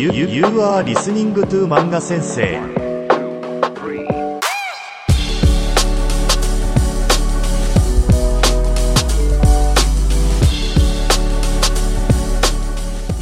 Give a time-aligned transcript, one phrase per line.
[0.00, 2.56] You, you, you are listening to Manga Sensei.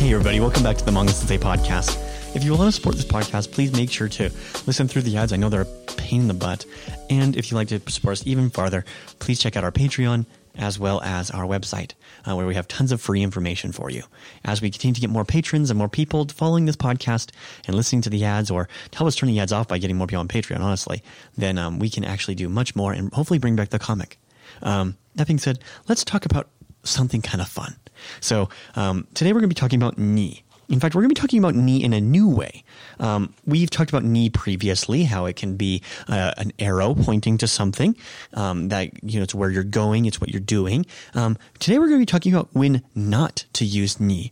[0.09, 0.39] everybody.
[0.41, 1.96] Welcome back to the Manga Sensei podcast.
[2.36, 4.31] If you want to support this podcast, please make sure to
[4.67, 5.32] listen through the ads.
[5.32, 6.64] I know they're a pain in the butt.
[7.11, 8.85] And if you'd like to support us even farther,
[9.18, 10.26] please check out our Patreon
[10.59, 11.93] as well as our website,
[12.27, 14.03] uh, where we have tons of free information for you.
[14.44, 17.30] As we continue to get more patrons and more people following this podcast
[17.66, 20.07] and listening to the ads, or help us turn the ads off by getting more
[20.07, 21.02] people on Patreon, honestly,
[21.36, 24.18] then um, we can actually do much more and hopefully bring back the comic.
[24.63, 26.49] Um, that being said, let's talk about
[26.82, 27.77] something kind of fun.
[28.21, 30.44] So um, today we're going to be talking about ni.
[30.68, 32.62] In fact, we're going to be talking about ni in a new way.
[33.00, 37.48] Um, we've talked about ni previously, how it can be uh, an arrow pointing to
[37.48, 37.97] something
[38.34, 40.84] um, that you know it's where you're going, it's what you're doing.
[41.14, 44.31] Um, today, we're going to be talking about when not to use ni.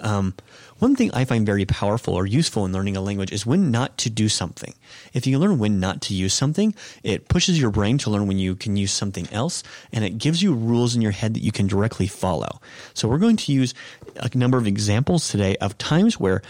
[0.00, 0.34] Um,
[0.78, 3.98] one thing I find very powerful or useful in learning a language is when not
[3.98, 4.74] to do something.
[5.12, 8.38] If you learn when not to use something, it pushes your brain to learn when
[8.38, 11.50] you can use something else, and it gives you rules in your head that you
[11.50, 12.60] can directly follow.
[12.94, 13.74] So we're going to use
[14.16, 16.42] a number of examples today of times where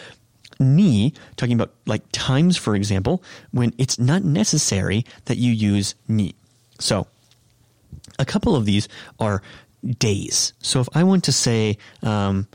[0.61, 6.35] ni, talking about like times, for example, when it's not necessary that you use ni.
[6.79, 7.07] So
[8.19, 9.43] a couple of these are
[9.99, 10.53] days.
[10.61, 12.47] So if I want to say, um,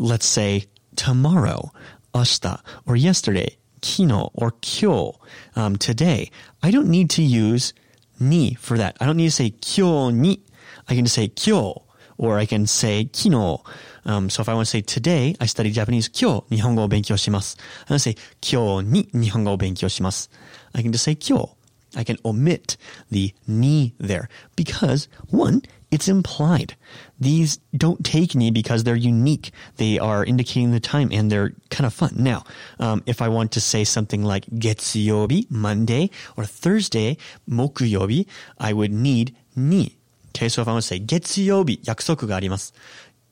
[0.00, 1.70] let's say tomorrow,
[2.12, 5.18] 明日, or yesterday, 昨日, or 今日,
[5.54, 6.30] um, today,
[6.62, 7.72] I don't need to use
[8.18, 8.94] ni for that.
[9.00, 10.42] I don't need to say 今日に.
[10.86, 11.82] I can just say 今日,
[12.18, 13.60] or I can say 昨日.
[14.04, 17.56] Um, so if I want to say today, I study Japanese, 今日日本語を勉強します.
[17.88, 20.30] I want to say 今日に日本語を勉強します.
[20.72, 21.56] I can just say 今日.
[21.94, 22.76] I can omit
[23.10, 26.76] the ni there because one, it's implied.
[27.20, 29.52] These don't take ni because they're unique.
[29.76, 32.14] They are indicating the time and they're kind of fun.
[32.16, 32.44] Now,
[32.80, 37.16] um, if I want to say something like getsuyobi, Monday, or Thursday,
[37.48, 38.26] mokuyobi,
[38.58, 39.96] I would need ni.
[40.34, 42.74] Okay, so if I want to say getsuyobi, 約束があります.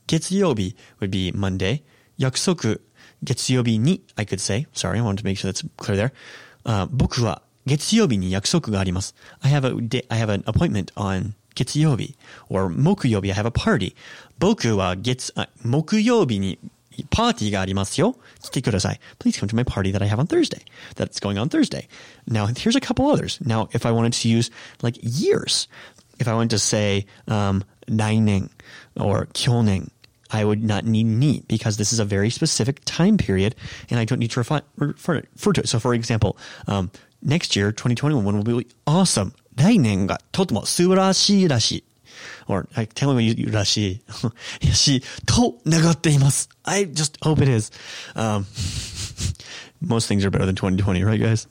[0.07, 1.83] Getsuyobi would be Monday.
[2.19, 2.81] 約束、
[3.23, 4.67] 月曜日に I could say.
[4.73, 6.13] Sorry, I wanted to make sure that's clear there.
[6.65, 9.15] Uh, 僕は月曜日に約束があります.
[9.41, 12.16] I have a day, I have an appointment on Getsuyobi
[12.48, 13.96] or Mokuyobi I have a party.
[14.42, 14.96] Uh,
[19.20, 20.62] Please come to my party that I have on Thursday.
[20.96, 21.88] That's going on Thursday.
[22.28, 23.40] Now, here's a couple others.
[23.44, 24.50] Now, if I wanted to use
[24.82, 25.68] like years,
[26.20, 27.64] if I wanted to say, um,
[28.96, 29.90] or 去年,
[30.32, 33.56] I would not need ni because this is a very specific time period
[33.90, 35.70] and I don't need to refer, refer, refer to it.
[35.70, 36.38] So, for example,
[36.68, 36.92] um,
[37.22, 39.34] next year, 2021 will be awesome.
[39.59, 41.85] 来年がとても素晴らしいらしい。
[42.47, 44.03] or I tell me you らし
[44.63, 44.75] い。
[44.75, 46.49] し、と願っています。
[46.65, 47.73] I just hope it is.
[48.15, 48.45] Um,
[49.81, 51.49] most things are better than 2020, right, guys?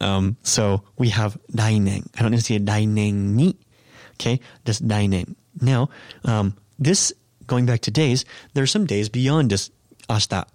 [0.00, 2.04] Um, so we have 来年.
[2.16, 3.56] I don't need to say 来年に.
[4.18, 5.36] Okay, just 来年.
[5.60, 5.90] Now,
[6.24, 7.14] um, this
[7.46, 8.24] going back to days,
[8.54, 9.72] there are some days beyond just
[10.08, 10.46] 明日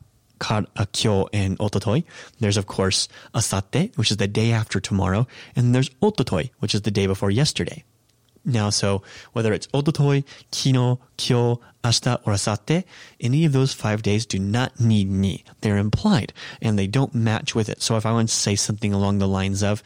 [0.49, 0.63] uh,
[0.93, 2.05] Kyo in Ototoi.
[2.41, 6.83] There's, of course, Asate, which is the day after tomorrow, and there's Ototoi, which is
[6.83, 7.85] the day before yesterday.
[8.45, 9.03] Now, so
[9.33, 12.85] whether it's Ototoi, Kino, Kyo, Ashita, or Asate,
[13.21, 15.45] any of those five days do not need ni.
[15.61, 17.83] They're implied and they don't match with it.
[17.83, 19.83] So if I want to say something along the lines of,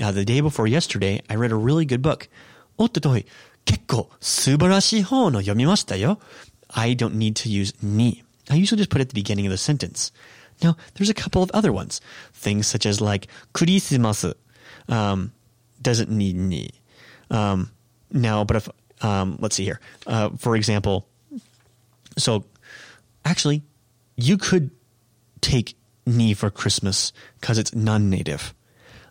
[0.00, 2.28] uh, the day before yesterday, I read a really good book.
[2.78, 3.24] Ototoi,
[3.66, 6.18] kekko subarashi hou no yomimashita yo.
[6.70, 9.50] I don't need to use ni I usually just put it at the beginning of
[9.50, 10.12] the sentence.
[10.62, 12.00] Now, there's a couple of other ones.
[12.32, 14.34] Things such as like, kurisimasu,
[14.88, 15.32] um,
[15.82, 16.70] doesn't need ni.
[17.30, 17.70] Um,
[18.10, 18.68] now, but if,
[19.02, 19.80] um, let's see here.
[20.06, 21.08] Uh, for example,
[22.16, 22.44] so
[23.24, 23.62] actually,
[24.16, 24.70] you could
[25.40, 25.74] take
[26.06, 28.54] ni for Christmas because it's non-native.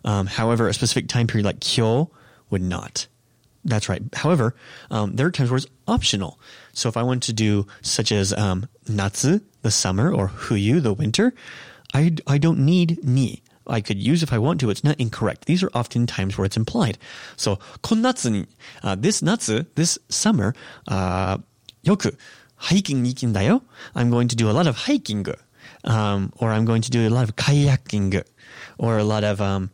[0.04, 2.10] Um, however, a specific time period like kyo
[2.50, 3.06] would not.
[3.66, 4.02] That's right.
[4.14, 4.54] However,
[4.90, 6.38] um, there are times where it's optional.
[6.72, 10.92] So if I want to do such as um, natsu, the summer, or huyu, the
[10.92, 11.34] winter,
[11.92, 13.42] I, I don't need ni.
[13.66, 14.70] I could use if I want to.
[14.70, 15.46] It's not incorrect.
[15.46, 16.98] These are often times where it's implied.
[17.36, 18.46] So, konnatsu ni,
[18.84, 20.54] uh, this natsu, this summer,
[20.86, 21.38] uh,
[21.84, 22.16] yoku,
[22.56, 23.62] hiking ni dayo.
[23.96, 25.26] I'm going to do a lot of hiking.
[25.82, 28.22] Um, or I'm going to do a lot of kayaking.
[28.78, 29.70] Or a lot of, um,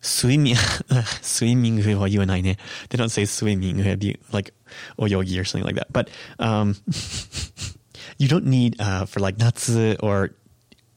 [0.00, 0.56] swimming,
[1.22, 2.56] swimming or you and I, they
[2.90, 4.50] don't say swimming, it'd be like
[4.98, 5.92] oyogi or something like that.
[5.92, 6.76] But, um,
[8.18, 10.30] you don't need, uh, for like natsu or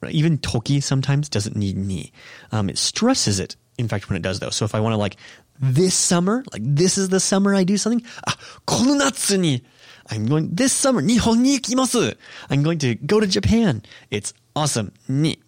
[0.10, 2.12] even toki sometimes doesn't need ni.
[2.52, 3.56] Um, it stresses it.
[3.78, 4.50] In fact, when it does though.
[4.50, 5.18] So if I want to like
[5.60, 9.64] this summer, like this is the summer I do something, ah, この夏に
[10.10, 12.18] I'm going this summer, 日本に行きます.
[12.50, 13.82] I'm going to go to Japan.
[14.12, 15.40] It's awesome, neat.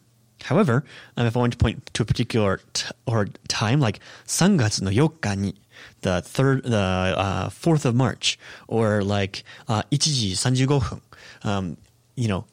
[0.44, 0.86] However,
[1.18, 5.56] um, if I want to point to a particular t- or time, like 3月の4日に,
[6.02, 11.02] the third, the uh, 4th of March, or like uh, 1時35分,
[11.44, 11.78] um,
[12.16, 12.46] you know,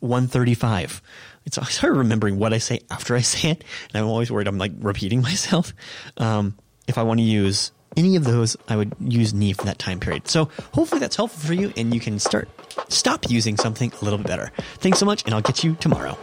[0.00, 1.02] 135.
[1.44, 4.46] It's I started remembering what I say after I say it, and I'm always worried
[4.46, 5.72] I'm like repeating myself.
[6.18, 6.54] Um,
[6.86, 10.00] if I want to use any of those, I would use ni for that time
[10.00, 10.28] period.
[10.28, 12.48] So hopefully that's helpful for you, and you can start
[12.88, 14.52] stop using something a little bit better.
[14.78, 16.16] Thanks so much, and I'll get you tomorrow.